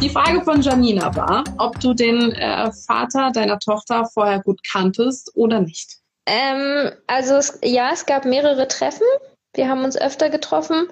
[0.00, 5.32] Die Frage von Janina war, ob du den äh, Vater deiner Tochter vorher gut kanntest
[5.34, 5.96] oder nicht.
[6.26, 9.06] Ähm, also es, ja, es gab mehrere Treffen.
[9.54, 10.86] Wir haben uns öfter getroffen.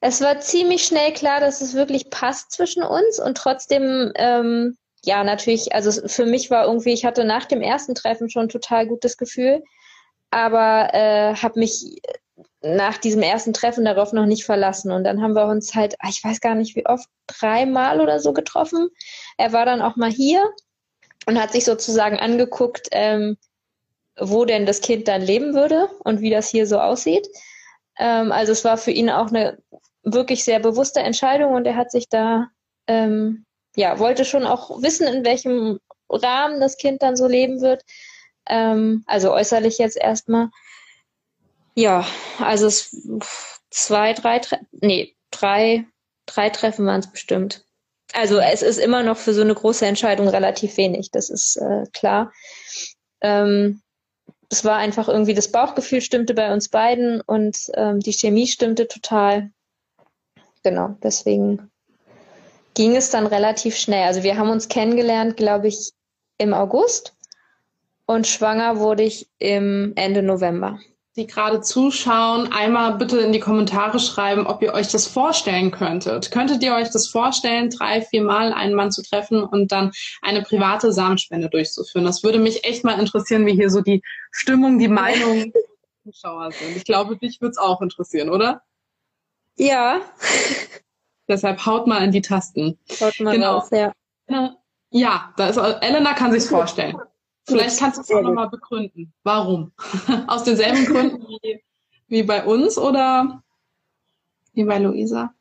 [0.00, 5.24] Es war ziemlich schnell klar, dass es wirklich passt zwischen uns und trotzdem, ähm, ja,
[5.24, 8.86] natürlich, also für mich war irgendwie, ich hatte nach dem ersten Treffen schon ein total
[8.86, 9.64] gutes Gefühl,
[10.30, 12.00] aber äh, habe mich
[12.62, 14.92] nach diesem ersten Treffen darauf noch nicht verlassen.
[14.92, 18.20] Und dann haben wir uns halt, ah, ich weiß gar nicht wie oft, dreimal oder
[18.20, 18.88] so getroffen.
[19.38, 20.44] Er war dann auch mal hier
[21.26, 23.38] und hat sich sozusagen angeguckt, ähm,
[24.18, 27.26] wo denn das Kind dann leben würde und wie das hier so aussieht.
[27.98, 29.58] Ähm, also es war für ihn auch eine
[30.02, 32.48] wirklich sehr bewusste Entscheidung und er hat sich da,
[32.86, 35.78] ähm, ja, wollte schon auch wissen, in welchem
[36.10, 37.82] Rahmen das Kind dann so leben wird.
[38.46, 40.50] Ähm, also äußerlich jetzt erstmal.
[41.74, 42.06] Ja,
[42.38, 42.96] also es
[43.70, 44.40] zwei, drei,
[44.72, 45.86] nee, drei,
[46.26, 47.64] drei Treffen waren es bestimmt.
[48.12, 51.84] Also es ist immer noch für so eine große Entscheidung relativ wenig, das ist äh,
[51.92, 52.32] klar.
[53.20, 53.82] Ähm,
[54.48, 58.88] es war einfach irgendwie, das Bauchgefühl stimmte bei uns beiden und ähm, die Chemie stimmte
[58.88, 59.50] total.
[60.64, 61.70] Genau, deswegen
[62.74, 64.04] ging es dann relativ schnell.
[64.04, 65.92] Also wir haben uns kennengelernt, glaube ich,
[66.38, 67.14] im August
[68.06, 70.80] und schwanger wurde ich im Ende November
[71.20, 76.30] die gerade zuschauen, einmal bitte in die Kommentare schreiben, ob ihr euch das vorstellen könntet.
[76.30, 80.42] Könntet ihr euch das vorstellen, drei, vier Mal einen Mann zu treffen und dann eine
[80.42, 82.06] private Samenspende durchzuführen?
[82.06, 85.62] Das würde mich echt mal interessieren, wie hier so die Stimmung, die Meinung der
[86.04, 86.76] Zuschauer sind.
[86.76, 88.62] Ich glaube, dich würde es auch interessieren, oder?
[89.56, 90.00] Ja.
[91.28, 92.78] Deshalb haut mal in die Tasten.
[92.98, 93.58] Haut mal genau.
[93.58, 93.92] raus, ja.
[94.90, 96.96] Ja, da ist, Elena kann sich's vorstellen.
[97.50, 99.12] Vielleicht kannst du es auch nochmal begründen.
[99.22, 99.72] Warum?
[100.26, 101.62] Aus denselben Gründen wie,
[102.08, 103.42] wie bei uns oder
[104.52, 105.34] wie bei Luisa?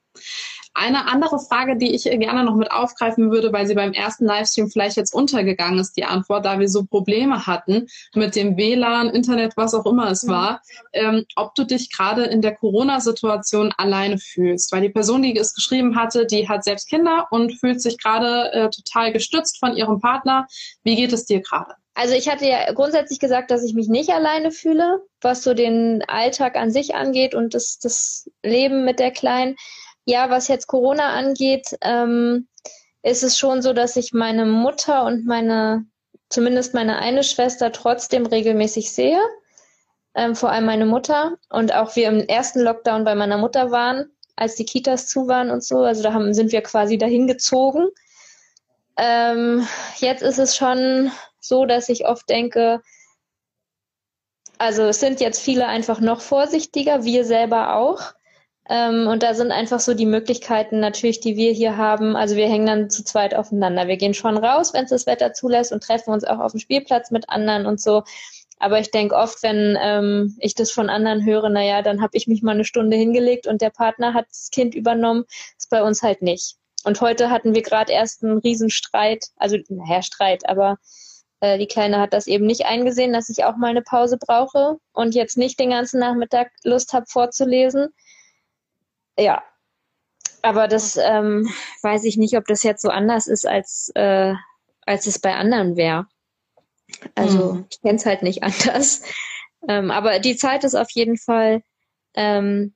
[0.75, 4.69] Eine andere Frage, die ich gerne noch mit aufgreifen würde, weil sie beim ersten Livestream
[4.69, 9.57] vielleicht jetzt untergegangen ist, die Antwort, da wir so Probleme hatten mit dem WLAN, Internet,
[9.57, 10.61] was auch immer es war,
[10.93, 14.71] ähm, ob du dich gerade in der Corona-Situation alleine fühlst.
[14.71, 18.51] Weil die Person, die es geschrieben hatte, die hat selbst Kinder und fühlt sich gerade
[18.53, 20.47] äh, total gestützt von ihrem Partner.
[20.83, 21.73] Wie geht es dir gerade?
[21.93, 26.03] Also ich hatte ja grundsätzlich gesagt, dass ich mich nicht alleine fühle, was so den
[26.07, 29.55] Alltag an sich angeht und das, das Leben mit der Kleinen.
[30.05, 32.47] Ja, was jetzt Corona angeht, ähm,
[33.03, 35.85] ist es schon so, dass ich meine Mutter und meine,
[36.29, 39.21] zumindest meine eine Schwester trotzdem regelmäßig sehe.
[40.15, 41.37] Ähm, vor allem meine Mutter.
[41.49, 45.51] Und auch wir im ersten Lockdown bei meiner Mutter waren, als die Kitas zu waren
[45.51, 45.79] und so.
[45.79, 47.89] Also da haben, sind wir quasi dahin gezogen.
[48.97, 49.67] Ähm,
[49.97, 52.81] jetzt ist es schon so, dass ich oft denke,
[54.57, 58.13] also es sind jetzt viele einfach noch vorsichtiger, wir selber auch.
[58.69, 62.15] Ähm, und da sind einfach so die Möglichkeiten natürlich, die wir hier haben.
[62.15, 63.87] Also wir hängen dann zu zweit aufeinander.
[63.87, 66.59] Wir gehen schon raus, wenn es das Wetter zulässt und treffen uns auch auf dem
[66.59, 68.03] Spielplatz mit anderen und so.
[68.59, 72.27] Aber ich denke oft, wenn ähm, ich das von anderen höre, naja, dann habe ich
[72.27, 75.23] mich mal eine Stunde hingelegt und der Partner hat das Kind übernommen.
[75.57, 76.57] ist bei uns halt nicht.
[76.83, 80.77] Und heute hatten wir gerade erst einen Riesenstreit, also naja, Streit, aber
[81.41, 84.77] äh, die Kleine hat das eben nicht eingesehen, dass ich auch mal eine Pause brauche
[84.91, 87.89] und jetzt nicht den ganzen Nachmittag Lust habe vorzulesen.
[89.17, 89.43] Ja,
[90.41, 91.49] aber das ähm,
[91.81, 94.33] weiß ich nicht, ob das jetzt so anders ist, als, äh,
[94.85, 96.07] als es bei anderen wäre.
[97.15, 97.65] Also mhm.
[97.69, 99.03] ich kenne es halt nicht anders.
[99.67, 101.61] Ähm, aber die Zeit ist auf jeden Fall
[102.15, 102.73] ähm,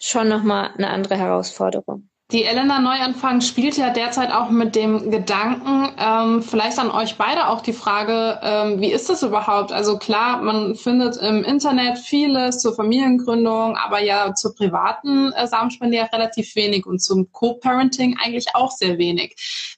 [0.00, 2.08] schon nochmal eine andere Herausforderung.
[2.30, 7.48] Die Elena Neuanfang spielt ja derzeit auch mit dem Gedanken, ähm, vielleicht an euch beide
[7.48, 9.72] auch die Frage, ähm, wie ist das überhaupt?
[9.72, 15.96] Also klar, man findet im Internet vieles zur Familiengründung, aber ja zur privaten äh, Samenspende
[15.96, 19.34] ja relativ wenig und zum Co-Parenting eigentlich auch sehr wenig.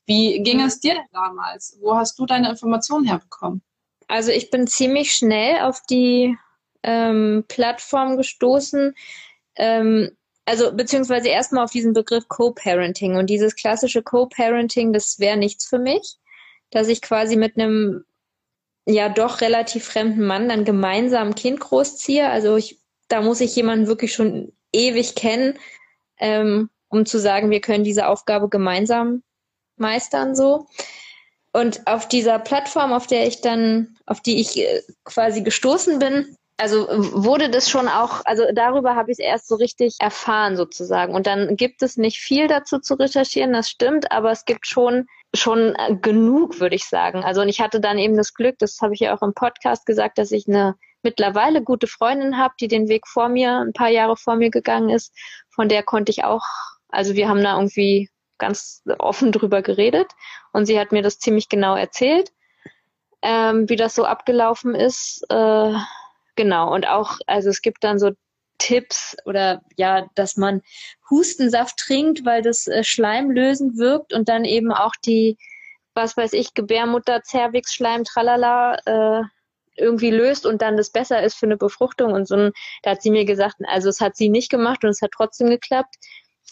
[0.07, 1.79] Wie ging es dir denn damals?
[1.81, 3.63] Wo hast du deine Informationen herbekommen?
[4.09, 6.37] Also ich bin ziemlich schnell auf die
[6.83, 8.93] ähm, Plattform gestoßen.
[9.55, 10.11] Ähm,
[10.51, 13.17] also beziehungsweise erstmal auf diesen Begriff Co-Parenting.
[13.17, 16.17] Und dieses klassische Co-Parenting, das wäre nichts für mich,
[16.71, 18.05] dass ich quasi mit einem
[18.85, 22.29] ja doch relativ fremden Mann dann gemeinsam ein Kind großziehe.
[22.29, 25.57] Also ich, da muss ich jemanden wirklich schon ewig kennen,
[26.19, 29.23] ähm, um zu sagen, wir können diese Aufgabe gemeinsam
[29.77, 30.67] meistern so.
[31.53, 36.37] Und auf dieser Plattform, auf der ich dann, auf die ich äh, quasi gestoßen bin,
[36.61, 41.15] also wurde das schon auch, also darüber habe ich es erst so richtig erfahren sozusagen.
[41.15, 45.07] Und dann gibt es nicht viel dazu zu recherchieren, das stimmt, aber es gibt schon
[45.35, 47.25] schon äh, genug, würde ich sagen.
[47.25, 49.87] Also und ich hatte dann eben das Glück, das habe ich ja auch im Podcast
[49.87, 53.89] gesagt, dass ich eine mittlerweile gute Freundin habe, die den Weg vor mir, ein paar
[53.89, 55.15] Jahre vor mir gegangen ist.
[55.49, 56.45] Von der konnte ich auch,
[56.89, 60.11] also wir haben da irgendwie ganz offen drüber geredet
[60.53, 62.33] und sie hat mir das ziemlich genau erzählt,
[63.23, 65.25] ähm, wie das so abgelaufen ist.
[65.31, 65.75] Äh,
[66.41, 68.13] genau, und auch, also es gibt dann so
[68.57, 70.63] Tipps oder ja, dass man
[71.11, 75.37] Hustensaft trinkt, weil das äh, schleimlösend wirkt und dann eben auch die,
[75.95, 79.23] was weiß ich, Gebärmutter, Zervix, Schleim, tralala, äh,
[79.77, 82.51] irgendwie löst und dann das besser ist für eine Befruchtung und so.
[82.83, 85.51] Da hat sie mir gesagt, also es hat sie nicht gemacht und es hat trotzdem
[85.51, 85.97] geklappt.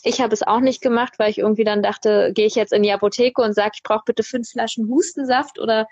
[0.02, 2.82] Ich habe es auch nicht gemacht, weil ich irgendwie dann dachte, gehe ich jetzt in
[2.82, 5.87] die Apotheke und sage, ich brauche bitte fünf Flaschen Hustensaft oder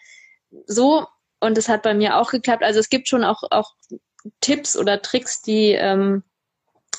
[0.67, 1.07] so.
[1.47, 2.63] Und es hat bei mir auch geklappt.
[2.63, 3.75] Also es gibt schon auch, auch
[4.41, 6.23] Tipps oder Tricks, die ähm,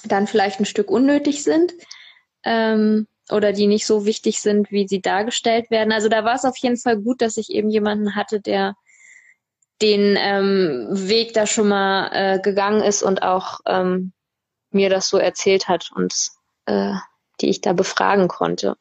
[0.06, 1.74] dann vielleicht ein Stück unnötig sind
[2.44, 5.92] ähm, oder die nicht so wichtig sind, wie sie dargestellt werden.
[5.92, 8.76] Also da war es auf jeden Fall gut, dass ich eben jemanden hatte, der
[9.82, 14.14] den ähm, Weg da schon mal äh, gegangen ist und auch ähm,
[14.72, 16.14] mir das so erzählt hat und
[16.66, 16.94] äh,
[17.42, 18.76] die ich da befragen konnte.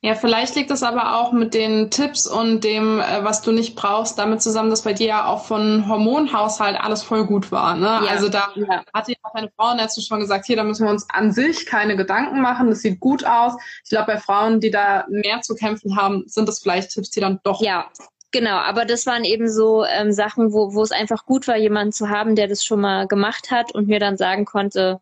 [0.00, 3.76] Ja, vielleicht liegt es aber auch mit den Tipps und dem, äh, was du nicht
[3.76, 7.76] brauchst, damit zusammen, dass bei dir ja auch von Hormonhaushalt alles voll gut war.
[7.76, 7.86] Ne?
[7.86, 8.84] Ja, also da ja.
[8.94, 11.96] hatte ja auch deine Frauenärztin schon gesagt, hier, da müssen wir uns an sich keine
[11.96, 13.54] Gedanken machen, das sieht gut aus.
[13.84, 17.20] Ich glaube, bei Frauen, die da mehr zu kämpfen haben, sind das vielleicht Tipps, die
[17.20, 17.86] dann doch ja.
[18.30, 21.92] Genau, aber das waren eben so ähm, Sachen, wo, wo es einfach gut war, jemanden
[21.92, 25.00] zu haben, der das schon mal gemacht hat und mir dann sagen konnte,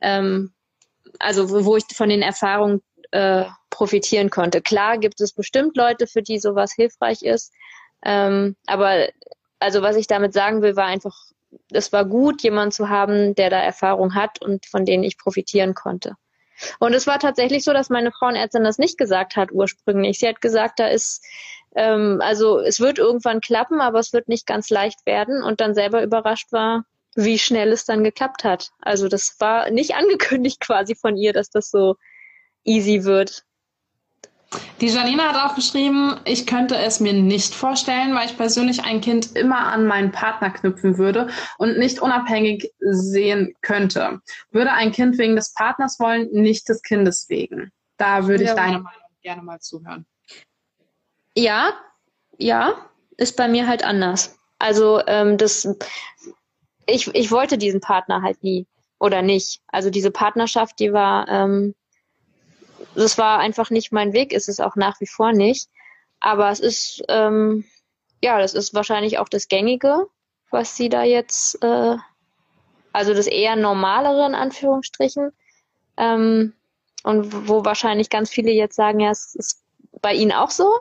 [0.00, 0.52] ähm,
[1.18, 2.80] also wo, wo ich von den Erfahrungen
[3.14, 4.60] äh, profitieren konnte.
[4.60, 7.52] Klar gibt es bestimmt Leute, für die sowas hilfreich ist.
[8.04, 9.08] Ähm, aber
[9.60, 11.16] also was ich damit sagen will, war einfach,
[11.70, 15.74] es war gut, jemanden zu haben, der da Erfahrung hat und von denen ich profitieren
[15.74, 16.16] konnte.
[16.80, 20.18] Und es war tatsächlich so, dass meine Frauenärztin das nicht gesagt hat ursprünglich.
[20.18, 21.24] Sie hat gesagt, da ist,
[21.76, 25.74] ähm, also es wird irgendwann klappen, aber es wird nicht ganz leicht werden und dann
[25.74, 26.84] selber überrascht war,
[27.14, 28.72] wie schnell es dann geklappt hat.
[28.80, 31.94] Also das war nicht angekündigt quasi von ihr, dass das so
[32.64, 33.44] easy wird.
[34.80, 39.00] Die Janina hat auch geschrieben, ich könnte es mir nicht vorstellen, weil ich persönlich ein
[39.00, 41.28] Kind immer an meinen Partner knüpfen würde
[41.58, 44.20] und nicht unabhängig sehen könnte.
[44.50, 47.72] Würde ein Kind wegen des Partners wollen, nicht des Kindes wegen.
[47.96, 48.54] Da würde ich ja.
[48.54, 50.06] deine Meinung gerne mal zuhören.
[51.36, 51.72] Ja,
[52.38, 52.74] ja,
[53.16, 54.38] ist bei mir halt anders.
[54.58, 55.68] Also ähm, das,
[56.86, 58.66] ich, ich wollte diesen Partner halt nie
[58.98, 59.60] oder nicht.
[59.68, 61.74] Also diese Partnerschaft, die war ähm,
[62.94, 65.68] das war einfach nicht mein Weg, ist es auch nach wie vor nicht.
[66.20, 67.64] Aber es ist, ähm,
[68.22, 70.06] ja, das ist wahrscheinlich auch das Gängige,
[70.50, 71.96] was sie da jetzt, äh,
[72.92, 75.32] also das eher normalere in Anführungsstrichen.
[75.96, 76.54] Ähm,
[77.02, 79.62] und wo wahrscheinlich ganz viele jetzt sagen, ja, es ist
[80.00, 80.72] bei ihnen auch so.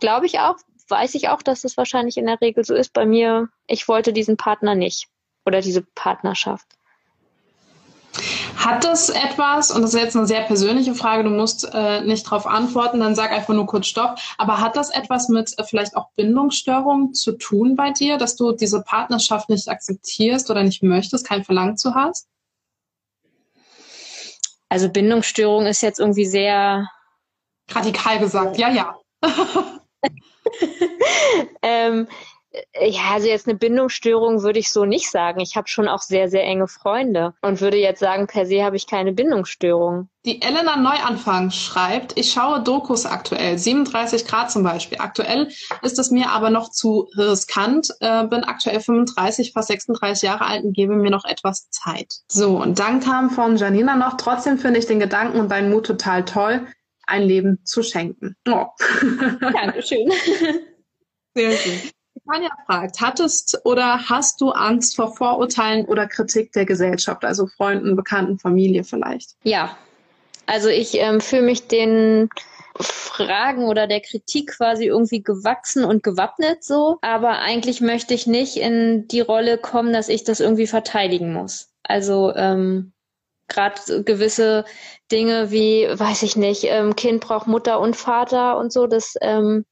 [0.00, 0.56] Glaube ich auch,
[0.88, 2.92] weiß ich auch, dass es wahrscheinlich in der Regel so ist.
[2.92, 5.08] Bei mir, ich wollte diesen Partner nicht
[5.44, 6.75] oder diese Partnerschaft.
[8.56, 12.26] Hat das etwas, und das ist jetzt eine sehr persönliche Frage, du musst äh, nicht
[12.26, 15.96] darauf antworten, dann sag einfach nur kurz Stopp, aber hat das etwas mit äh, vielleicht
[15.96, 21.26] auch Bindungsstörungen zu tun bei dir, dass du diese Partnerschaft nicht akzeptierst oder nicht möchtest,
[21.26, 22.28] kein Verlangen zu hast?
[24.68, 26.88] Also Bindungsstörung ist jetzt irgendwie sehr
[27.70, 28.96] radikal gesagt, ja, ja.
[31.62, 32.12] ähm, äh,
[32.80, 35.40] ja, also jetzt eine Bindungsstörung würde ich so nicht sagen.
[35.40, 38.76] Ich habe schon auch sehr, sehr enge Freunde und würde jetzt sagen, per se habe
[38.76, 40.08] ich keine Bindungsstörung.
[40.24, 44.98] Die Elena Neuanfang schreibt, ich schaue Dokus aktuell, 37 Grad zum Beispiel.
[45.00, 45.48] Aktuell
[45.82, 50.64] ist es mir aber noch zu riskant, äh, bin aktuell 35, fast 36 Jahre alt
[50.64, 52.12] und gebe mir noch etwas Zeit.
[52.28, 55.86] So, und dann kam von Janina noch, trotzdem finde ich den Gedanken und deinen Mut
[55.86, 56.66] total toll,
[57.06, 58.34] ein Leben zu schenken.
[58.48, 58.66] Oh.
[59.40, 60.10] Dankeschön.
[61.34, 61.90] Sehr schön.
[62.26, 67.96] Tanja fragt, hattest oder hast du Angst vor Vorurteilen oder Kritik der Gesellschaft, also Freunden,
[67.96, 69.30] Bekannten, Familie vielleicht?
[69.42, 69.76] Ja,
[70.46, 72.28] also ich ähm, fühle mich den
[72.78, 78.56] Fragen oder der Kritik quasi irgendwie gewachsen und gewappnet so, aber eigentlich möchte ich nicht
[78.56, 81.70] in die Rolle kommen, dass ich das irgendwie verteidigen muss.
[81.82, 82.92] Also ähm,
[83.48, 84.64] gerade gewisse
[85.10, 89.64] Dinge wie, weiß ich nicht, ähm, Kind braucht Mutter und Vater und so, das ähm,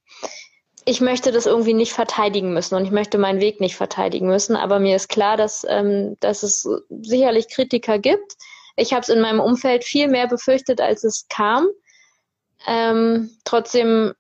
[0.86, 4.56] ich möchte das irgendwie nicht verteidigen müssen und ich möchte meinen Weg nicht verteidigen müssen,
[4.56, 8.36] aber mir ist klar, dass, ähm, dass es sicherlich Kritiker gibt,
[8.76, 11.68] Ich habe es in meinem Umfeld viel mehr befürchtet, als es kam.
[12.66, 14.14] Ähm, trotzdem,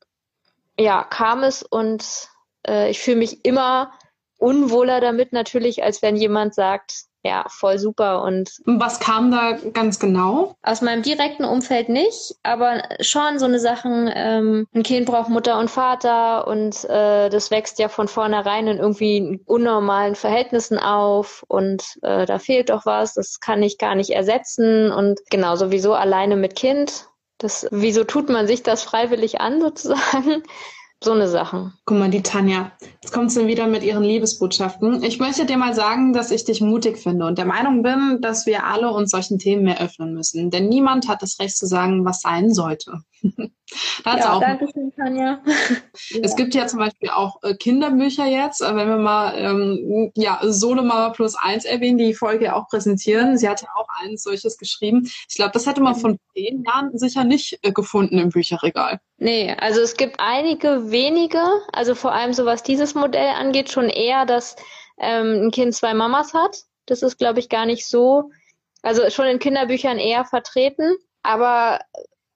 [0.78, 2.28] ja, kam es und
[2.66, 3.92] äh, ich fühle mich immer
[4.38, 8.22] unwohler damit natürlich, als wenn jemand sagt, ja, voll super.
[8.22, 10.56] Und was kam da ganz genau?
[10.62, 15.58] Aus meinem direkten Umfeld nicht, aber schon so eine Sachen, ähm, ein Kind braucht Mutter
[15.58, 21.98] und Vater und äh, das wächst ja von vornherein in irgendwie unnormalen Verhältnissen auf und
[22.02, 26.36] äh, da fehlt doch was, das kann ich gar nicht ersetzen und genau sowieso alleine
[26.36, 27.06] mit Kind.
[27.38, 30.42] Das, wieso tut man sich das freiwillig an sozusagen?
[31.04, 31.70] So eine Sache.
[31.84, 32.72] Guck mal, die Tanja.
[33.02, 35.02] Jetzt kommt sie wieder mit ihren Liebesbotschaften.
[35.02, 38.46] Ich möchte dir mal sagen, dass ich dich mutig finde und der Meinung bin, dass
[38.46, 40.50] wir alle uns solchen Themen mehr öffnen müssen.
[40.50, 43.02] Denn niemand hat das Recht zu sagen, was sein sollte.
[44.04, 45.42] ja, auch danke schön, Tanja.
[46.22, 50.40] Es gibt ja zum Beispiel auch äh, Kinderbücher jetzt, äh, wenn wir mal ähm, ja,
[50.42, 53.38] Solomama plus eins erwähnen, die Folge auch präsentieren.
[53.38, 55.10] Sie hat ja auch eins solches geschrieben.
[55.28, 59.00] Ich glaube, das hätte man von zehn Jahren sicher nicht äh, gefunden im Bücherregal.
[59.18, 61.42] Nee, also es gibt einige wenige,
[61.72, 64.56] also vor allem so was dieses Modell angeht, schon eher, dass
[64.98, 66.64] ähm, ein Kind zwei Mamas hat.
[66.86, 68.30] Das ist, glaube ich, gar nicht so,
[68.82, 70.96] also schon in Kinderbüchern eher vertreten.
[71.22, 71.80] Aber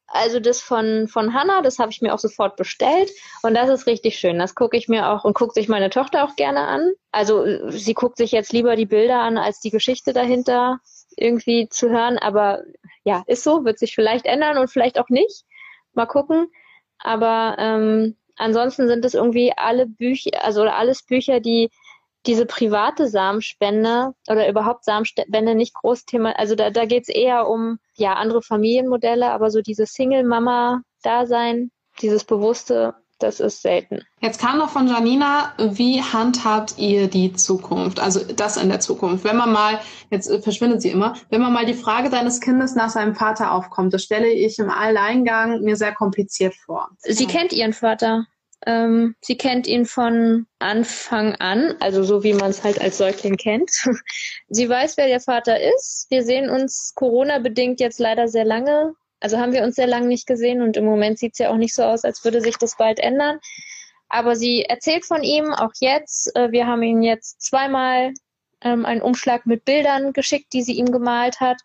[0.09, 3.11] also das von, von Hannah, das habe ich mir auch sofort bestellt
[3.43, 4.39] und das ist richtig schön.
[4.39, 6.93] Das gucke ich mir auch und guckt sich meine Tochter auch gerne an.
[7.13, 10.81] Also sie guckt sich jetzt lieber die Bilder an, als die Geschichte dahinter
[11.17, 12.17] irgendwie zu hören.
[12.17, 12.63] Aber
[13.05, 15.45] ja, ist so, wird sich vielleicht ändern und vielleicht auch nicht.
[15.93, 16.51] Mal gucken.
[16.99, 21.71] Aber ähm, ansonsten sind es irgendwie alle Bücher, also alles Bücher, die
[22.27, 26.39] diese private Samenspende oder überhaupt Samenspende nicht groß Thema.
[26.39, 31.71] Also da, da geht es eher um ja andere Familienmodelle, aber so dieses Single-Mama-Dasein,
[32.01, 34.03] dieses bewusste, das ist selten.
[34.21, 37.99] Jetzt kam noch von Janina, wie handhabt ihr die Zukunft?
[37.99, 39.25] Also das in der Zukunft.
[39.25, 42.91] Wenn man mal, jetzt verschwindet sie immer, wenn man mal die Frage deines Kindes nach
[42.91, 46.91] seinem Vater aufkommt, das stelle ich im Alleingang mir sehr kompliziert vor.
[46.99, 47.31] Sie ja.
[47.31, 48.27] kennt ihren Vater.
[48.67, 53.37] Ähm, sie kennt ihn von Anfang an, also so wie man es halt als Säugling
[53.37, 53.71] kennt.
[54.49, 56.07] sie weiß, wer der Vater ist.
[56.11, 58.95] Wir sehen uns Corona-bedingt jetzt leider sehr lange.
[59.21, 61.57] Also haben wir uns sehr lange nicht gesehen und im Moment sieht es ja auch
[61.57, 63.39] nicht so aus, als würde sich das bald ändern.
[64.09, 66.35] Aber sie erzählt von ihm auch jetzt.
[66.35, 68.13] Äh, wir haben ihn jetzt zweimal
[68.63, 71.61] ähm, einen Umschlag mit Bildern geschickt, die sie ihm gemalt hat.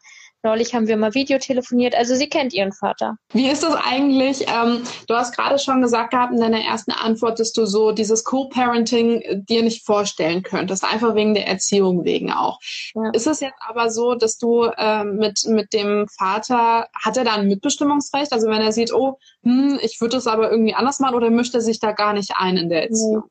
[0.45, 1.95] Neulich haben wir mal Videotelefoniert.
[1.95, 3.15] Also sie kennt ihren Vater.
[3.31, 4.45] Wie ist das eigentlich?
[4.49, 8.25] Ähm, du hast gerade schon gesagt gehabt in deiner ersten Antwort, dass du so dieses
[8.25, 12.59] Co-Parenting äh, dir nicht vorstellen könntest, einfach wegen der Erziehung wegen auch.
[12.93, 13.11] Ja.
[13.13, 17.35] Ist es jetzt aber so, dass du äh, mit, mit dem Vater, hat er da
[17.35, 18.33] ein Mitbestimmungsrecht?
[18.33, 21.55] Also wenn er sieht, oh, hm, ich würde es aber irgendwie anders machen oder mischt
[21.55, 23.23] er sich da gar nicht ein in der Erziehung?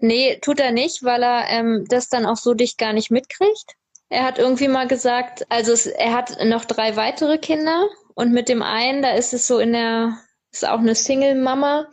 [0.00, 3.76] Nee, tut er nicht, weil er ähm, das dann auch so dicht gar nicht mitkriegt.
[4.10, 8.48] Er hat irgendwie mal gesagt, also es, er hat noch drei weitere Kinder und mit
[8.48, 10.16] dem einen, da ist es so in der,
[10.50, 11.86] ist auch eine Single-Mama,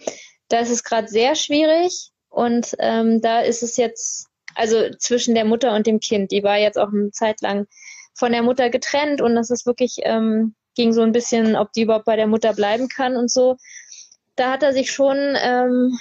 [0.48, 5.46] da ist es gerade sehr schwierig und ähm, da ist es jetzt, also zwischen der
[5.46, 7.68] Mutter und dem Kind, die war jetzt auch eine Zeit lang
[8.14, 11.82] von der Mutter getrennt und das ist wirklich, ähm, ging so ein bisschen, ob die
[11.82, 13.58] überhaupt bei der Mutter bleiben kann und so.
[14.36, 15.98] Da hat er sich schon, ähm,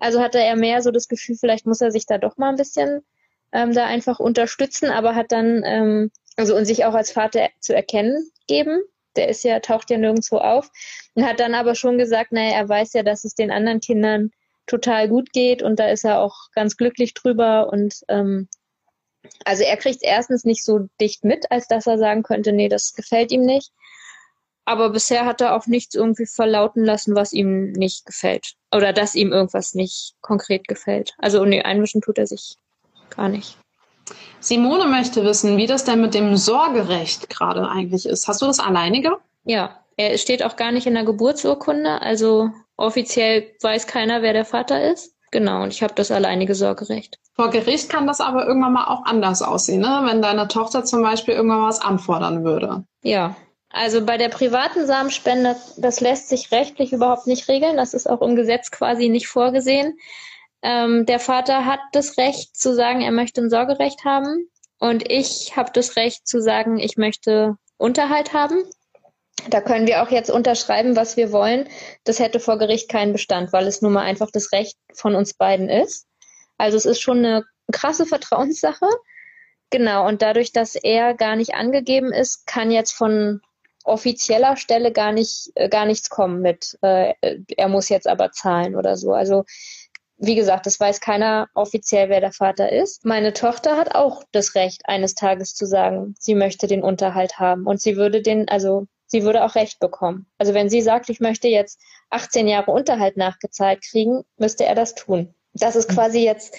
[0.00, 2.56] also hatte er mehr so das Gefühl, vielleicht muss er sich da doch mal ein
[2.56, 3.02] bisschen
[3.52, 7.74] ähm, da einfach unterstützen, aber hat dann, ähm, also und sich auch als Vater zu
[7.74, 8.82] erkennen geben.
[9.16, 10.70] Der ist ja, taucht ja nirgendwo auf.
[11.14, 14.30] Und hat dann aber schon gesagt, naja, er weiß ja, dass es den anderen Kindern
[14.66, 18.48] total gut geht und da ist er auch ganz glücklich drüber und ähm,
[19.44, 22.94] also er kriegt erstens nicht so dicht mit, als dass er sagen könnte, nee, das
[22.94, 23.72] gefällt ihm nicht.
[24.64, 28.54] Aber bisher hat er auch nichts irgendwie verlauten lassen, was ihm nicht gefällt.
[28.70, 31.14] Oder dass ihm irgendwas nicht konkret gefällt.
[31.18, 32.56] Also nee, einmischen tut er sich
[33.10, 33.56] gar nicht.
[34.40, 38.28] Simone möchte wissen, wie das denn mit dem Sorgerecht gerade eigentlich ist.
[38.28, 39.18] Hast du das alleinige?
[39.44, 42.00] Ja, er steht auch gar nicht in der Geburtsurkunde.
[42.00, 45.14] Also offiziell weiß keiner, wer der Vater ist.
[45.30, 47.18] Genau, und ich habe das alleinige Sorgerecht.
[47.34, 50.02] Vor Gericht kann das aber irgendwann mal auch anders aussehen, ne?
[50.04, 52.84] wenn deine Tochter zum Beispiel irgendwann was anfordern würde.
[53.02, 53.36] Ja,
[53.70, 57.76] also bei der privaten Samenspende, das lässt sich rechtlich überhaupt nicht regeln.
[57.76, 59.98] Das ist auch im Gesetz quasi nicht vorgesehen.
[60.62, 64.48] Ähm, der Vater hat das Recht zu sagen, er möchte ein Sorgerecht haben.
[64.78, 68.62] Und ich habe das Recht zu sagen, ich möchte Unterhalt haben.
[69.48, 71.68] Da können wir auch jetzt unterschreiben, was wir wollen.
[72.04, 75.34] Das hätte vor Gericht keinen Bestand, weil es nun mal einfach das Recht von uns
[75.34, 76.06] beiden ist.
[76.58, 78.86] Also es ist schon eine krasse Vertrauenssache.
[79.70, 83.40] Genau, und dadurch, dass er gar nicht angegeben ist, kann jetzt von
[83.84, 87.14] offizieller Stelle gar nicht äh, gar nichts kommen mit, äh,
[87.56, 89.12] er muss jetzt aber zahlen oder so.
[89.12, 89.44] Also
[90.18, 93.04] wie gesagt, das weiß keiner offiziell, wer der Vater ist.
[93.04, 97.66] Meine Tochter hat auch das Recht, eines Tages zu sagen, sie möchte den Unterhalt haben
[97.66, 100.26] und sie würde den, also sie würde auch Recht bekommen.
[100.36, 104.96] Also wenn sie sagt, ich möchte jetzt 18 Jahre Unterhalt nachgezahlt kriegen, müsste er das
[104.96, 105.34] tun.
[105.54, 106.56] Das ist quasi jetzt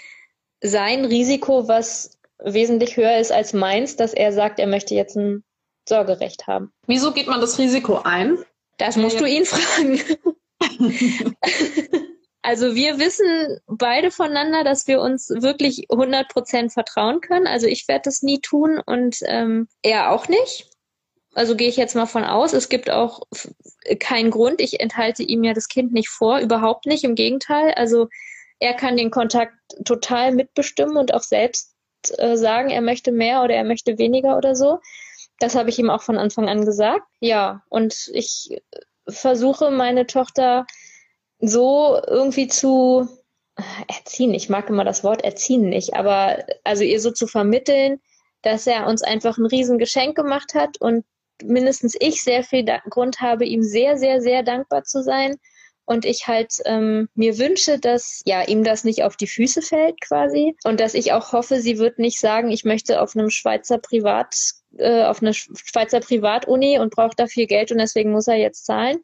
[0.61, 5.43] sein Risiko, was wesentlich höher ist als meins, dass er sagt, er möchte jetzt ein
[5.87, 6.71] Sorgerecht haben.
[6.87, 8.37] Wieso geht man das Risiko ein?
[8.77, 9.21] Das musst ja.
[9.21, 9.99] du ihn fragen.
[12.41, 17.47] also wir wissen beide voneinander, dass wir uns wirklich 100 Prozent vertrauen können.
[17.47, 20.69] Also ich werde das nie tun und ähm, er auch nicht.
[21.33, 22.53] Also gehe ich jetzt mal von aus.
[22.53, 23.21] Es gibt auch
[23.99, 24.61] keinen Grund.
[24.61, 27.03] Ich enthalte ihm ja das Kind nicht vor, überhaupt nicht.
[27.03, 27.73] Im Gegenteil.
[27.73, 28.07] Also
[28.59, 29.53] er kann den Kontakt
[29.85, 31.75] total mitbestimmen und auch selbst
[32.17, 34.79] äh, sagen, er möchte mehr oder er möchte weniger oder so.
[35.39, 37.05] Das habe ich ihm auch von Anfang an gesagt.
[37.19, 38.61] Ja, und ich
[39.07, 40.65] versuche meine Tochter
[41.39, 43.07] so irgendwie zu
[43.87, 44.33] erziehen.
[44.33, 47.99] Ich mag immer das Wort erziehen nicht, aber also ihr so zu vermitteln,
[48.41, 51.05] dass er uns einfach ein Riesengeschenk gemacht hat und
[51.43, 55.35] mindestens ich sehr viel Grund habe, ihm sehr, sehr, sehr dankbar zu sein.
[55.85, 59.99] Und ich halt ähm, mir wünsche, dass ja ihm das nicht auf die Füße fällt
[60.01, 60.55] quasi.
[60.63, 64.35] Und dass ich auch hoffe, sie wird nicht sagen, ich möchte auf einem Schweizer Privat,
[64.77, 68.99] äh, auf eine Schweizer Privatuni und braucht dafür Geld und deswegen muss er jetzt zahlen.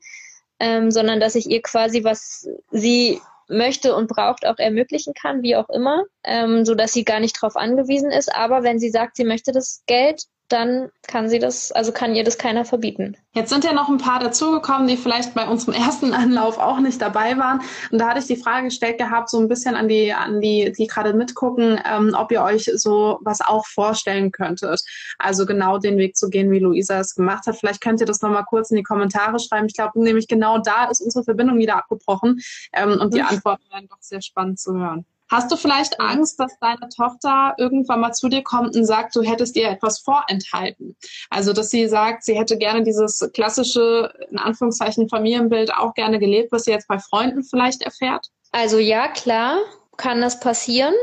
[0.60, 5.56] Ähm, sondern dass ich ihr quasi, was sie möchte und braucht, auch ermöglichen kann, wie
[5.56, 8.34] auch immer, ähm, so dass sie gar nicht darauf angewiesen ist.
[8.34, 12.24] Aber wenn sie sagt, sie möchte das Geld, dann kann sie das, also kann ihr
[12.24, 13.18] das keiner verbieten.
[13.34, 17.02] Jetzt sind ja noch ein paar dazugekommen, die vielleicht bei unserem ersten Anlauf auch nicht
[17.02, 17.62] dabei waren.
[17.92, 20.72] Und da hatte ich die Frage gestellt gehabt, so ein bisschen an die, an die,
[20.72, 24.82] die gerade mitgucken, ähm, ob ihr euch so was auch vorstellen könntet.
[25.18, 27.58] Also genau den Weg zu gehen, wie Luisa es gemacht hat.
[27.58, 29.66] Vielleicht könnt ihr das nochmal kurz in die Kommentare schreiben.
[29.66, 32.40] Ich glaube nämlich genau da ist unsere Verbindung wieder abgebrochen.
[32.72, 35.06] Ähm, und die Antworten werden doch sehr spannend zu hören.
[35.36, 39.22] Hast du vielleicht Angst, dass deine Tochter irgendwann mal zu dir kommt und sagt, du
[39.22, 40.96] hättest ihr etwas vorenthalten?
[41.30, 46.54] Also, dass sie sagt, sie hätte gerne dieses klassische, in Anführungszeichen, Familienbild auch gerne gelebt,
[46.54, 48.27] was sie jetzt bei Freunden vielleicht erfährt?
[48.53, 49.57] Also ja, klar,
[49.98, 50.94] kann das passieren.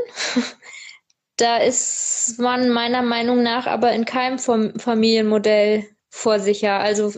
[1.37, 6.79] da ist man meiner Meinung nach aber in keinem Familienmodell vorsicher.
[6.79, 7.13] Also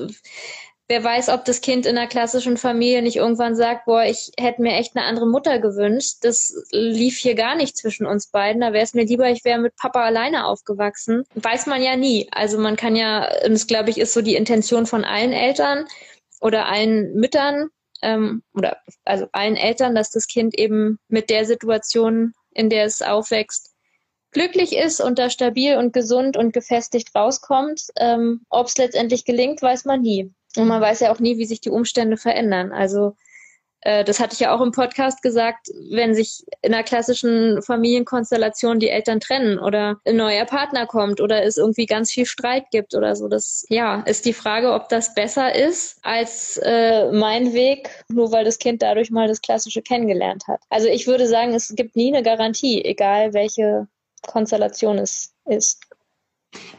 [0.88, 4.62] wer weiß, ob das Kind in einer klassischen Familie nicht irgendwann sagt, boah, ich hätte
[4.62, 6.18] mir echt eine andere Mutter gewünscht.
[6.22, 8.62] Das lief hier gar nicht zwischen uns beiden.
[8.62, 11.24] Da wäre es mir lieber, ich wäre mit Papa alleine aufgewachsen.
[11.34, 12.28] Weiß man ja nie.
[12.32, 15.86] Also man kann ja, und das glaube ich ist so die Intention von allen Eltern
[16.40, 17.70] oder allen Müttern
[18.02, 23.02] ähm, oder also allen Eltern, dass das Kind eben mit der Situation, in der es
[23.02, 23.72] aufwächst,
[24.32, 27.88] glücklich ist und da stabil und gesund und gefestigt rauskommt.
[27.98, 30.32] Ähm, Ob es letztendlich gelingt, weiß man nie.
[30.58, 32.72] Und man weiß ja auch nie, wie sich die Umstände verändern.
[32.72, 33.16] Also
[33.86, 38.80] äh, das hatte ich ja auch im Podcast gesagt, wenn sich in einer klassischen Familienkonstellation
[38.80, 42.96] die Eltern trennen oder ein neuer Partner kommt oder es irgendwie ganz viel Streit gibt
[42.96, 47.90] oder so, das ja ist die Frage, ob das besser ist als äh, mein Weg,
[48.10, 50.62] nur weil das Kind dadurch mal das Klassische kennengelernt hat.
[50.70, 53.88] Also ich würde sagen, es gibt nie eine Garantie, egal welche
[54.24, 55.80] Konstellation es ist.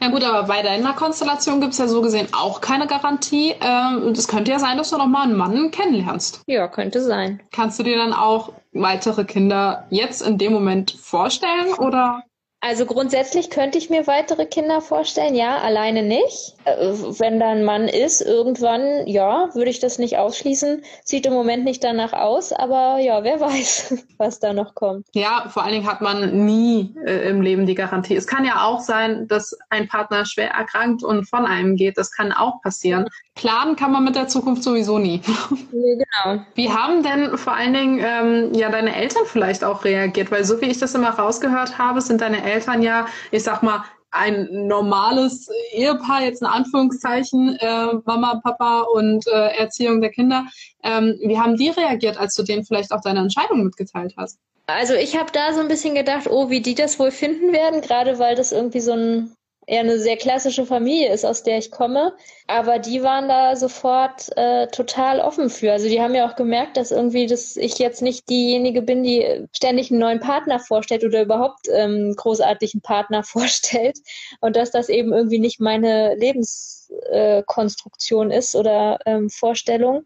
[0.01, 3.55] Ja gut, aber bei deiner Konstellation gibt es ja so gesehen auch keine Garantie.
[3.61, 6.41] Ähm, es könnte ja sein, dass du noch mal einen Mann kennenlernst.
[6.47, 7.41] Ja, könnte sein.
[7.51, 12.23] Kannst du dir dann auch weitere Kinder jetzt in dem Moment vorstellen oder?
[12.59, 16.55] Also grundsätzlich könnte ich mir weitere Kinder vorstellen, ja, alleine nicht.
[16.65, 20.81] Äh, wenn da ein Mann ist, irgendwann, ja, würde ich das nicht ausschließen.
[21.03, 25.05] Sieht im Moment nicht danach aus, aber ja, wer weiß, was da noch kommt.
[25.13, 28.15] Ja, vor allen Dingen hat man nie äh, im Leben die Garantie.
[28.15, 31.97] Es kann ja auch sein, dass ein Partner schwer erkrankt und von einem geht.
[31.97, 33.07] Das kann auch passieren.
[33.35, 35.21] Planen kann man mit der Zukunft sowieso nie.
[35.71, 36.41] Nee, genau.
[36.55, 40.31] Wie haben denn vor allen Dingen ähm, ja deine Eltern vielleicht auch reagiert?
[40.31, 43.83] Weil so wie ich das immer rausgehört habe, sind deine Eltern ja, ich sag mal,
[44.11, 50.45] ein normales Ehepaar, jetzt in Anführungszeichen, äh, Mama, Papa und äh, Erziehung der Kinder.
[50.83, 54.39] Ähm, wie haben die reagiert, als du denen vielleicht auch deine Entscheidung mitgeteilt hast?
[54.65, 57.81] Also ich habe da so ein bisschen gedacht, oh, wie die das wohl finden werden,
[57.81, 59.33] gerade weil das irgendwie so ein
[59.67, 62.15] eher eine sehr klassische Familie ist, aus der ich komme.
[62.47, 65.73] Aber die waren da sofort äh, total offen für.
[65.73, 69.45] Also die haben ja auch gemerkt, dass irgendwie, dass ich jetzt nicht diejenige bin, die
[69.51, 73.97] ständig einen neuen Partner vorstellt oder überhaupt ähm, großartigen Partner vorstellt.
[74.39, 80.05] Und dass das eben irgendwie nicht meine Lebenskonstruktion äh, ist oder ähm, Vorstellung.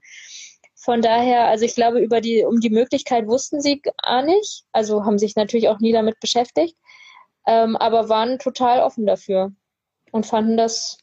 [0.76, 4.64] Von daher, also ich glaube, über die, um die Möglichkeit wussten sie gar nicht.
[4.72, 6.76] Also haben sich natürlich auch nie damit beschäftigt
[7.48, 9.52] ähm, aber waren total offen dafür
[10.12, 10.98] und fanden das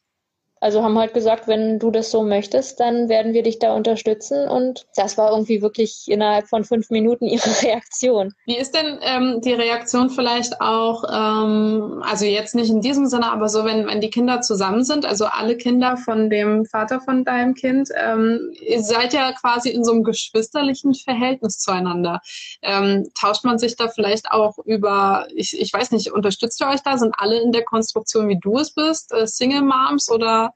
[0.60, 4.48] Also haben halt gesagt, wenn du das so möchtest, dann werden wir dich da unterstützen.
[4.48, 8.34] Und das war irgendwie wirklich innerhalb von fünf Minuten ihre Reaktion.
[8.46, 13.30] Wie ist denn ähm, die Reaktion vielleicht auch, ähm, also jetzt nicht in diesem Sinne,
[13.30, 17.24] aber so, wenn, wenn die Kinder zusammen sind, also alle Kinder von dem Vater von
[17.24, 22.20] deinem Kind, ähm, ihr seid ja quasi in so einem geschwisterlichen Verhältnis zueinander.
[22.62, 26.82] Ähm, tauscht man sich da vielleicht auch über, ich, ich weiß nicht, unterstützt ihr euch
[26.82, 26.98] da?
[26.98, 30.47] Sind alle in der Konstruktion, wie du es bist, äh, Single Moms oder?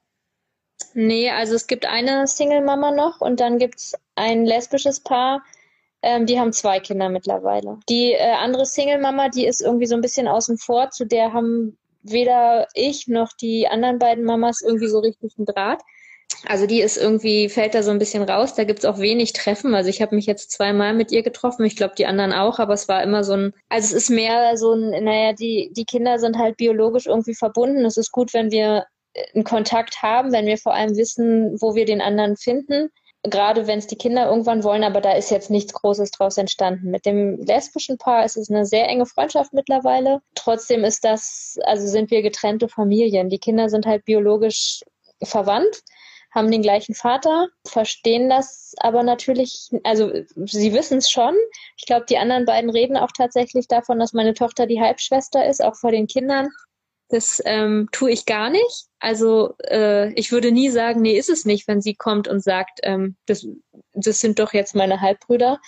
[0.95, 5.43] Nee, also es gibt eine Single-Mama noch und dann gibt es ein lesbisches Paar,
[6.03, 7.79] ähm, die haben zwei Kinder mittlerweile.
[7.89, 11.79] Die äh, andere Single-Mama, die ist irgendwie so ein bisschen außen vor, zu der haben
[12.03, 15.81] weder ich noch die anderen beiden Mamas irgendwie so richtig einen Draht.
[16.47, 18.55] Also die ist irgendwie, fällt da so ein bisschen raus.
[18.55, 19.75] Da gibt's auch wenig Treffen.
[19.75, 21.65] Also ich habe mich jetzt zweimal mit ihr getroffen.
[21.65, 24.57] Ich glaube, die anderen auch, aber es war immer so ein, also es ist mehr
[24.57, 27.85] so ein, naja, die, die Kinder sind halt biologisch irgendwie verbunden.
[27.85, 28.87] Es ist gut, wenn wir
[29.35, 32.91] einen Kontakt haben, wenn wir vor allem wissen, wo wir den anderen finden.
[33.25, 36.91] Gerade wenn es die Kinder irgendwann wollen, aber da ist jetzt nichts Großes draus entstanden.
[36.91, 40.23] Mit dem lesbischen Paar ist es eine sehr enge Freundschaft mittlerweile.
[40.35, 43.29] Trotzdem ist das, also sind wir getrennte Familien.
[43.29, 44.81] Die Kinder sind halt biologisch
[45.23, 45.83] verwandt,
[46.33, 51.37] haben den gleichen Vater, verstehen das aber natürlich, also sie wissen es schon.
[51.77, 55.63] Ich glaube, die anderen beiden reden auch tatsächlich davon, dass meine Tochter die Halbschwester ist,
[55.63, 56.49] auch vor den Kindern.
[57.09, 58.87] Das ähm, tue ich gar nicht.
[59.01, 62.81] Also äh, ich würde nie sagen, nee, ist es nicht, wenn sie kommt und sagt,
[62.85, 63.47] ähm, das,
[63.93, 65.61] das sind doch jetzt meine Halbbrüder.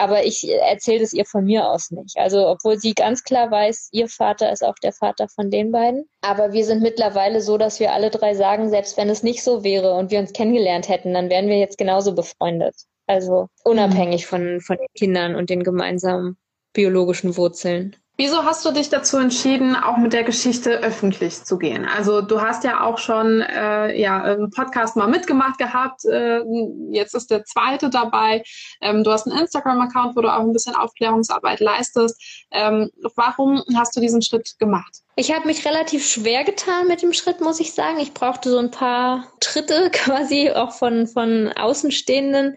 [0.00, 2.16] Aber ich erzähle das ihr von mir aus nicht.
[2.16, 6.08] Also obwohl sie ganz klar weiß, ihr Vater ist auch der Vater von den beiden.
[6.22, 9.62] Aber wir sind mittlerweile so, dass wir alle drei sagen, selbst wenn es nicht so
[9.62, 12.74] wäre und wir uns kennengelernt hätten, dann wären wir jetzt genauso befreundet.
[13.06, 16.38] Also unabhängig von, von den Kindern und den gemeinsamen
[16.72, 17.96] biologischen Wurzeln.
[18.20, 21.86] Wieso hast du dich dazu entschieden, auch mit der Geschichte öffentlich zu gehen?
[21.86, 26.04] Also du hast ja auch schon äh, ja, einen Podcast mal mitgemacht gehabt.
[26.04, 26.42] Äh,
[26.90, 28.42] jetzt ist der zweite dabei.
[28.82, 32.44] Ähm, du hast einen Instagram-Account, wo du auch ein bisschen Aufklärungsarbeit leistest.
[32.50, 34.98] Ähm, warum hast du diesen Schritt gemacht?
[35.16, 38.00] Ich habe mich relativ schwer getan mit dem Schritt, muss ich sagen.
[38.00, 42.56] Ich brauchte so ein paar Tritte quasi auch von, von Außenstehenden,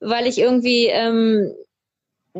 [0.00, 1.54] weil ich irgendwie ähm,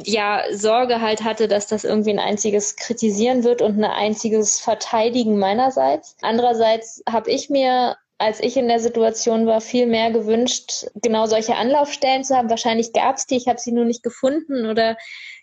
[0.04, 5.38] ja Sorge halt hatte, dass das irgendwie ein einziges Kritisieren wird und ein einziges Verteidigen
[5.38, 6.16] meinerseits.
[6.20, 11.54] Andererseits habe ich mir als ich in der Situation war, viel mehr gewünscht, genau solche
[11.54, 12.50] Anlaufstellen zu haben.
[12.50, 14.96] Wahrscheinlich gab es die, ich habe sie nur nicht gefunden oder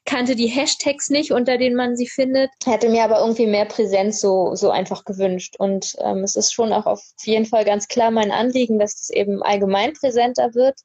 [0.03, 2.49] kannte die Hashtags nicht, unter denen man sie findet.
[2.65, 5.55] Hätte mir aber irgendwie mehr Präsenz so, so einfach gewünscht.
[5.57, 9.09] Und ähm, es ist schon auch auf jeden Fall ganz klar mein Anliegen, dass es
[9.09, 10.75] eben allgemein präsenter wird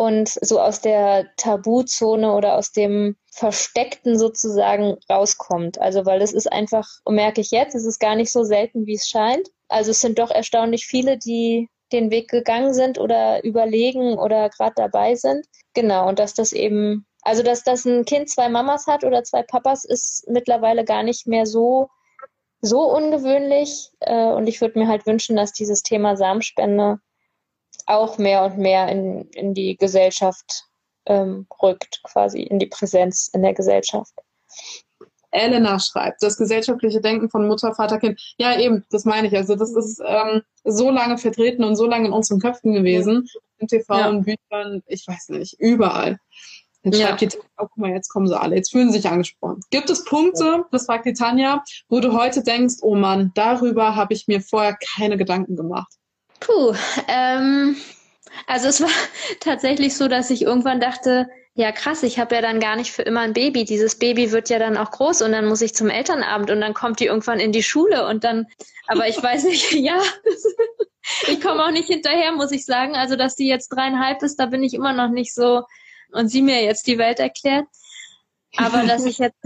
[0.00, 5.78] und so aus der Tabuzone oder aus dem Versteckten sozusagen rauskommt.
[5.78, 8.94] Also weil es ist einfach, merke ich jetzt, es ist gar nicht so selten, wie
[8.94, 9.48] es scheint.
[9.68, 14.72] Also es sind doch erstaunlich viele, die den Weg gegangen sind oder überlegen oder gerade
[14.74, 15.44] dabei sind.
[15.74, 19.42] Genau, und dass das eben, also dass das ein Kind zwei Mamas hat oder zwei
[19.42, 21.90] Papas, ist mittlerweile gar nicht mehr so
[22.62, 23.90] so ungewöhnlich.
[24.00, 27.00] Äh, und ich würde mir halt wünschen, dass dieses Thema Samenspende
[27.86, 30.64] auch mehr und mehr in, in die Gesellschaft
[31.06, 34.14] ähm, rückt, quasi in die Präsenz in der Gesellschaft.
[35.32, 38.20] Elena schreibt, das gesellschaftliche Denken von Mutter, Vater, Kind.
[38.38, 39.36] Ja, eben, das meine ich.
[39.36, 43.28] Also das ist ähm, so lange vertreten und so lange in unseren Köpfen gewesen.
[43.58, 44.08] Im TV ja.
[44.08, 46.18] und Büchern, ich weiß nicht, überall.
[46.82, 47.28] Dann schreibt ja.
[47.28, 49.60] die oh, guck mal, jetzt kommen sie alle, jetzt fühlen sie sich angesprochen.
[49.70, 54.14] Gibt es Punkte, das fragt die Tanja, wo du heute denkst, oh Mann, darüber habe
[54.14, 55.92] ich mir vorher keine Gedanken gemacht?
[56.40, 56.74] Puh,
[57.08, 57.76] ähm,
[58.46, 58.88] also es war
[59.40, 63.02] tatsächlich so, dass ich irgendwann dachte, ja krass, ich habe ja dann gar nicht für
[63.02, 63.64] immer ein Baby.
[63.64, 66.74] Dieses Baby wird ja dann auch groß und dann muss ich zum Elternabend und dann
[66.74, 68.46] kommt die irgendwann in die Schule und dann,
[68.86, 70.00] aber ich weiß nicht, ja,
[71.28, 72.94] ich komme auch nicht hinterher, muss ich sagen.
[72.94, 75.64] Also dass die jetzt dreieinhalb ist, da bin ich immer noch nicht so
[76.12, 77.66] und sie mir jetzt die Welt erklärt.
[78.56, 79.38] Aber dass ich jetzt,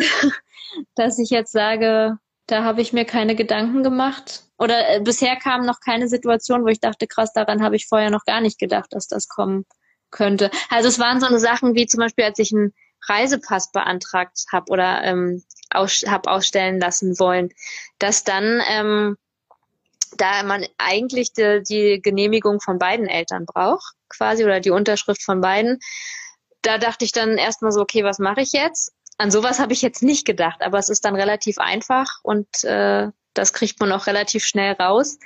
[0.94, 4.43] dass ich jetzt sage, da habe ich mir keine Gedanken gemacht.
[4.58, 8.10] Oder äh, bisher kam noch keine Situation, wo ich dachte, krass, daran habe ich vorher
[8.10, 9.66] noch gar nicht gedacht, dass das kommen
[10.10, 10.50] könnte.
[10.70, 12.72] Also es waren so eine Sachen wie zum Beispiel, als ich einen
[13.06, 17.50] Reisepass beantragt habe oder ähm, aus, habe ausstellen lassen wollen,
[17.98, 19.16] dass dann ähm,
[20.16, 25.40] da man eigentlich die, die Genehmigung von beiden Eltern braucht, quasi, oder die Unterschrift von
[25.40, 25.80] beiden,
[26.62, 28.92] da dachte ich dann erstmal so, okay, was mache ich jetzt?
[29.18, 33.08] An sowas habe ich jetzt nicht gedacht, aber es ist dann relativ einfach und äh,
[33.34, 35.18] das kriegt man auch relativ schnell raus.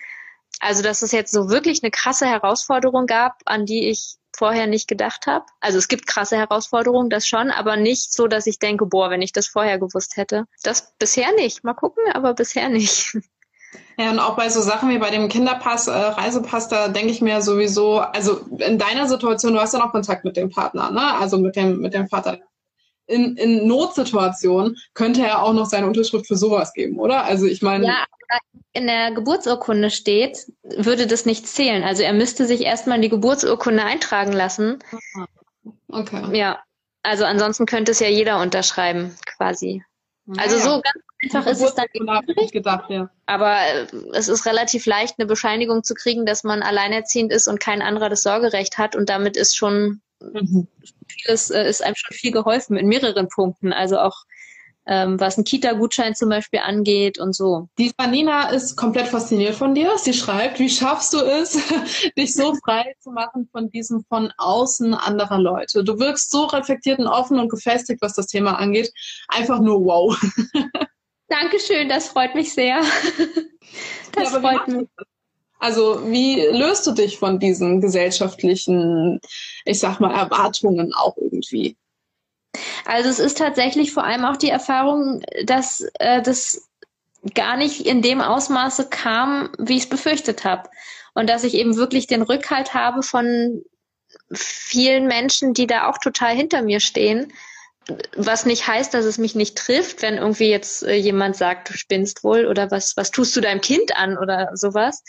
[0.61, 4.89] Also, dass es jetzt so wirklich eine krasse Herausforderung gab, an die ich vorher nicht
[4.89, 5.45] gedacht habe.
[5.61, 9.23] Also es gibt krasse Herausforderungen, das schon, aber nicht so, dass ich denke, boah, wenn
[9.23, 10.47] ich das vorher gewusst hätte.
[10.63, 11.65] Das bisher nicht.
[11.65, 13.17] Mal gucken, aber bisher nicht.
[13.99, 17.21] Ja, und auch bei so Sachen wie bei dem Kinderpass, äh, Reisepass, da denke ich
[17.21, 21.19] mir sowieso, also in deiner Situation, du hast ja noch Kontakt mit dem Partner, ne?
[21.19, 22.39] Also mit dem, mit dem Vater.
[23.09, 27.25] In, in Notsituationen könnte er auch noch seine Unterschrift für sowas geben, oder?
[27.25, 27.87] Also ich meine.
[27.87, 28.05] Ja,
[28.75, 31.83] in der Geburtsurkunde steht, würde das nicht zählen.
[31.83, 34.79] Also er müsste sich erstmal in die Geburtsurkunde eintragen lassen.
[35.89, 36.37] Okay.
[36.37, 36.63] Ja.
[37.03, 39.83] Also ansonsten könnte es ja jeder unterschreiben, quasi.
[40.37, 40.71] Also Naja.
[40.71, 41.87] so ganz einfach ist es dann
[42.37, 43.09] nicht gedacht, ja.
[43.25, 47.61] Aber äh, es ist relativ leicht, eine Bescheinigung zu kriegen, dass man alleinerziehend ist und
[47.61, 48.95] kein anderer das Sorgerecht hat.
[48.95, 50.69] Und damit ist schon Mhm.
[51.09, 53.73] vieles, äh, ist einem schon viel geholfen in mehreren Punkten.
[53.73, 54.25] Also auch
[54.89, 57.69] ähm, was einen Kita-Gutschein zum Beispiel angeht und so.
[57.79, 59.93] Die Vanina ist komplett fasziniert von dir.
[59.99, 61.59] Sie schreibt, wie schaffst du es,
[62.19, 65.85] dich so frei zu machen von diesem von außen anderer Leute?
[65.85, 68.91] Du wirkst so reflektiert und offen und gefestigt, was das Thema angeht.
[69.29, 70.19] Einfach nur wow.
[71.29, 72.83] Dankeschön, das freut mich sehr.
[74.13, 74.89] Das Ja, freut mich.
[74.97, 75.07] das?
[75.59, 79.21] Also wie löst du dich von diesen gesellschaftlichen,
[79.65, 81.77] ich sag mal, Erwartungen auch irgendwie?
[82.85, 86.69] Also es ist tatsächlich vor allem auch die Erfahrung, dass äh, das
[87.35, 90.69] gar nicht in dem Ausmaße kam, wie ich es befürchtet habe.
[91.15, 93.63] Und dass ich eben wirklich den Rückhalt habe von
[94.33, 97.33] vielen Menschen, die da auch total hinter mir stehen.
[98.17, 101.73] Was nicht heißt, dass es mich nicht trifft, wenn irgendwie jetzt äh, jemand sagt, du
[101.73, 105.03] spinnst wohl oder was, was tust du deinem Kind an oder sowas.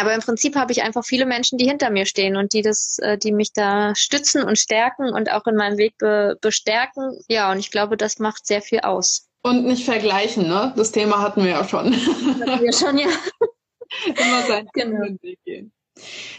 [0.00, 2.98] Aber im Prinzip habe ich einfach viele Menschen, die hinter mir stehen und die das,
[3.00, 7.18] äh, die mich da stützen und stärken und auch in meinem Weg be bestärken.
[7.28, 9.28] Ja, und ich glaube, das macht sehr viel aus.
[9.42, 10.72] Und nicht vergleichen, ne?
[10.76, 11.92] Das Thema hatten wir ja schon.
[11.92, 13.08] Ja, schon, ja.
[14.06, 15.00] Immer seinen Genau.
[15.20, 15.72] Weg gehen.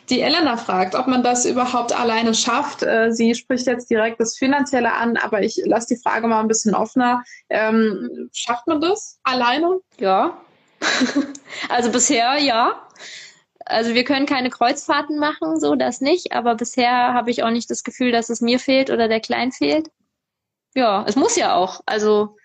[0.10, 2.82] Die Elena fragt, ob man das überhaupt alleine schafft.
[2.84, 6.48] Äh, Sie spricht jetzt direkt das Finanzielle an, aber ich lasse die Frage mal ein
[6.48, 7.24] bisschen offener.
[7.50, 9.80] Ähm, schafft man das alleine?
[10.00, 10.38] Ja.
[11.70, 12.88] also bisher ja.
[13.66, 17.70] Also wir können keine Kreuzfahrten machen, so das nicht, aber bisher habe ich auch nicht
[17.70, 19.90] das Gefühl, dass es mir fehlt oder der Klein fehlt.
[20.76, 21.82] Ja, es muss ja auch.
[21.86, 22.36] Also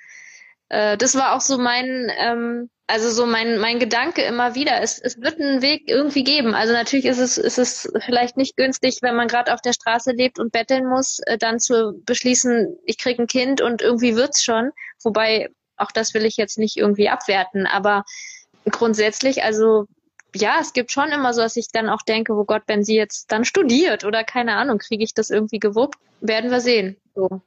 [0.68, 4.80] äh, das war auch so mein, ähm, also so mein, mein Gedanke immer wieder.
[4.80, 6.54] Es, es wird einen Weg irgendwie geben.
[6.54, 10.12] Also natürlich ist es, ist es vielleicht nicht günstig, wenn man gerade auf der Straße
[10.12, 14.42] lebt und betteln muss, äh, dann zu beschließen, ich kriege ein Kind und irgendwie wird's
[14.42, 14.70] schon.
[15.02, 18.04] Wobei, auch das will ich jetzt nicht irgendwie abwerten, aber
[18.70, 19.86] grundsätzlich, also
[20.34, 22.96] ja, es gibt schon immer so, dass ich dann auch denke, oh Gott, wenn sie
[22.96, 26.96] jetzt dann studiert oder keine Ahnung, kriege ich das irgendwie gewuppt, werden wir sehen.
[27.14, 27.40] So.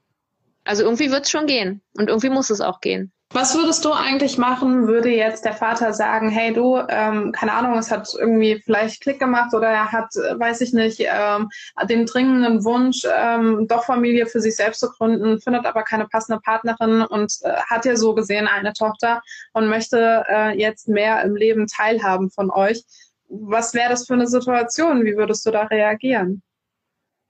[0.63, 3.11] Also irgendwie wird's schon gehen und irgendwie muss es auch gehen.
[3.33, 7.77] Was würdest du eigentlich machen, würde jetzt der Vater sagen, hey du, ähm, keine Ahnung,
[7.77, 11.49] es hat irgendwie vielleicht Klick gemacht oder er hat, äh, weiß ich nicht, ähm,
[11.89, 16.41] den dringenden Wunsch, ähm, doch Familie für sich selbst zu gründen, findet aber keine passende
[16.41, 19.21] Partnerin und äh, hat ja so gesehen eine Tochter
[19.53, 22.83] und möchte äh, jetzt mehr im Leben teilhaben von euch.
[23.29, 25.05] Was wäre das für eine Situation?
[25.05, 26.41] Wie würdest du da reagieren?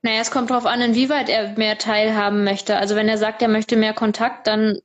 [0.01, 2.77] Naja, es kommt darauf an, inwieweit er mehr teilhaben möchte.
[2.77, 4.79] Also wenn er sagt, er möchte mehr Kontakt, dann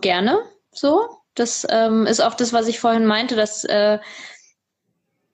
[0.00, 1.08] gerne so.
[1.34, 3.98] Das ähm, ist auch das, was ich vorhin meinte, dass äh,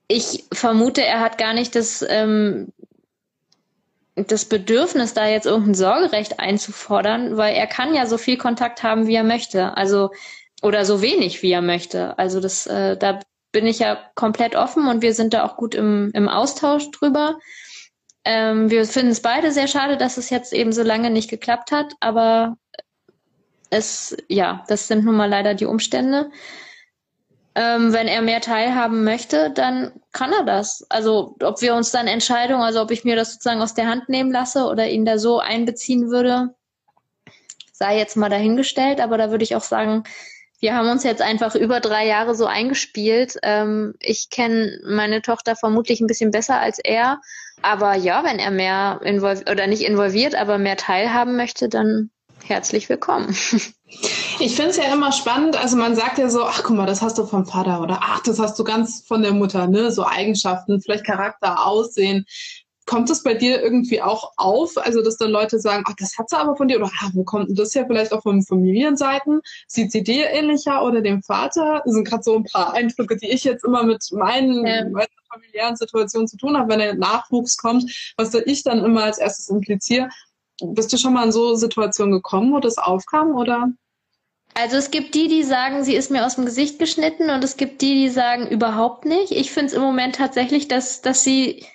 [0.07, 2.73] ich vermute, er hat gar nicht das, ähm,
[4.15, 9.07] das Bedürfnis, da jetzt irgendein Sorgerecht einzufordern, weil er kann ja so viel Kontakt haben,
[9.07, 9.77] wie er möchte.
[9.77, 10.11] Also
[10.61, 12.17] oder so wenig, wie er möchte.
[12.19, 13.19] Also das, äh, da
[13.51, 17.37] bin ich ja komplett offen und wir sind da auch gut im, im Austausch drüber.
[18.23, 21.71] Ähm, wir finden es beide sehr schade, dass es jetzt eben so lange nicht geklappt
[21.71, 22.57] hat, aber
[23.71, 26.29] es, ja, das sind nun mal leider die Umstände.
[27.55, 30.85] Ähm, wenn er mehr teilhaben möchte, dann kann er das.
[30.89, 34.07] Also ob wir uns dann Entscheidungen, also ob ich mir das sozusagen aus der Hand
[34.07, 36.53] nehmen lasse oder ihn da so einbeziehen würde,
[37.73, 39.01] sei jetzt mal dahingestellt.
[39.01, 40.03] Aber da würde ich auch sagen,
[40.59, 43.37] wir haben uns jetzt einfach über drei Jahre so eingespielt.
[43.41, 47.19] Ähm, ich kenne meine Tochter vermutlich ein bisschen besser als er.
[47.61, 52.11] Aber ja, wenn er mehr involviert oder nicht involviert, aber mehr teilhaben möchte, dann
[52.43, 53.35] herzlich willkommen.
[54.39, 57.01] Ich finde es ja immer spannend, also man sagt ja so, ach guck mal, das
[57.01, 59.91] hast du vom Vater oder ach, das hast du ganz von der Mutter, ne?
[59.91, 62.25] So Eigenschaften, vielleicht Charakter, Aussehen.
[62.85, 64.77] Kommt es bei dir irgendwie auch auf?
[64.77, 67.25] Also, dass dann Leute sagen, ach, das hat sie aber von dir oder ah, wo
[67.25, 69.41] kommt denn das ja vielleicht auch von Familienseiten?
[69.67, 71.81] Sieht sie dir ähnlicher oder dem Vater?
[71.83, 75.75] Das sind gerade so ein paar Eindrücke, die ich jetzt immer mit meinen, meiner familiären
[75.75, 79.49] Situation zu tun habe, wenn der Nachwuchs kommt, was da ich dann immer als erstes
[79.49, 80.09] impliziere.
[80.61, 83.69] Bist du schon mal in so Situationen gekommen, wo das aufkam oder?
[84.53, 87.55] Also es gibt die, die sagen, sie ist mir aus dem Gesicht geschnitten und es
[87.55, 89.31] gibt die, die sagen überhaupt nicht.
[89.31, 91.65] Ich finde es im Moment tatsächlich, dass, dass sie,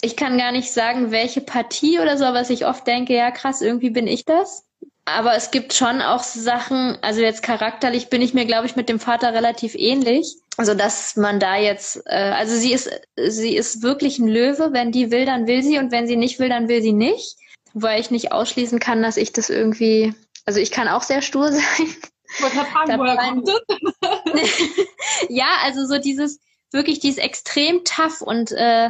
[0.00, 3.60] ich kann gar nicht sagen, welche Partie oder so, was ich oft denke, ja krass,
[3.60, 4.64] irgendwie bin ich das.
[5.06, 8.88] aber es gibt schon auch Sachen, also jetzt charakterlich bin ich mir, glaube ich, mit
[8.88, 10.36] dem Vater relativ ähnlich.
[10.56, 14.72] Also dass man da jetzt, äh, also sie ist, sie ist wirklich ein Löwe.
[14.72, 17.36] Wenn die will, dann will sie und wenn sie nicht will, dann will sie nicht.
[17.76, 20.14] Wobei ich nicht ausschließen kann, dass ich das irgendwie,
[20.46, 21.62] also ich kann auch sehr stur sein.
[21.78, 23.60] Ich wollte fragen, woher kommt das?
[25.28, 26.40] ja, also so dieses,
[26.72, 28.88] wirklich, die ist extrem tough und äh,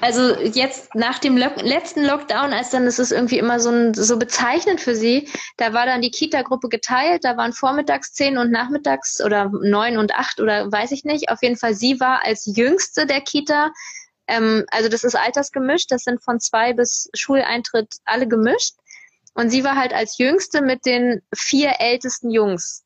[0.00, 3.94] also jetzt nach dem Lo letzten Lockdown, als dann ist es irgendwie immer so, ein,
[3.94, 8.50] so bezeichnend für sie, da war dann die Kita-Gruppe geteilt, da waren vormittags zehn und
[8.50, 11.30] nachmittags oder neun und acht oder weiß ich nicht.
[11.30, 13.70] Auf jeden Fall, sie war als jüngste der Kita,
[14.28, 18.74] ähm, also das ist altersgemischt, das sind von zwei bis Schuleintritt alle gemischt.
[19.34, 22.84] Und sie war halt als jüngste mit den vier ältesten Jungs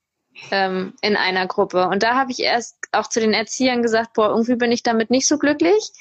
[0.50, 1.88] ähm, in einer Gruppe.
[1.88, 5.11] Und da habe ich erst auch zu den Erziehern gesagt, boah, irgendwie bin ich damit
[5.11, 5.92] nicht so glücklich.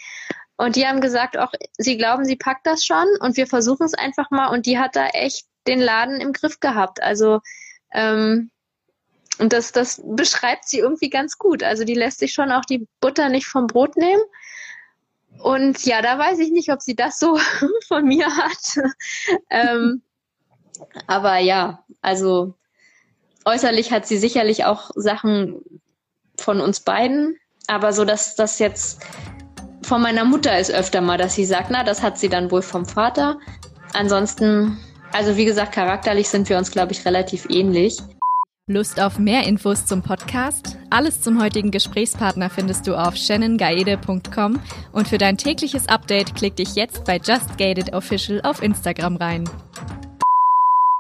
[0.58, 3.94] Und die haben gesagt, auch sie glauben, sie packt das schon und wir versuchen es
[3.94, 4.50] einfach mal.
[4.50, 7.02] Und die hat da echt den Laden im Griff gehabt.
[7.02, 7.40] Also
[7.94, 8.52] ähm,
[9.40, 11.64] und das, das beschreibt sie irgendwie ganz gut.
[11.64, 14.22] Also die lässt sich schon auch die Butter nicht vom Brot nehmen.
[15.40, 17.40] Und ja, da weiß ich nicht, ob sie das so
[17.88, 18.80] von mir hat.
[19.50, 20.02] ähm,
[21.08, 22.56] aber ja, also
[23.46, 25.62] äußerlich hat sie sicherlich auch Sachen
[26.38, 27.38] von uns beiden.
[27.68, 29.06] Aber so, dass das jetzt
[29.84, 32.62] von meiner Mutter ist öfter mal, dass sie sagt, na, das hat sie dann wohl
[32.62, 33.40] vom Vater.
[33.94, 34.80] Ansonsten,
[35.12, 37.98] also wie gesagt, charakterlich sind wir uns, glaube ich, relativ ähnlich.
[38.72, 40.78] Lust auf mehr Infos zum Podcast?
[40.90, 44.60] Alles zum heutigen Gesprächspartner findest du auf shannongaede.com
[44.92, 49.44] und für dein tägliches Update klick dich jetzt bei Just Gated Official auf Instagram rein.